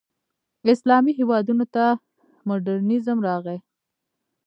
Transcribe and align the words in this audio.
اسلامي 0.75 1.11
هېوادونو 1.19 1.65
ته 1.73 1.85
مډرنیزم 2.47 3.17
راغی. 3.27 3.57